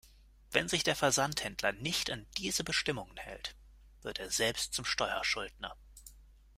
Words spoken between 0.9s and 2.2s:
Versandhändler nicht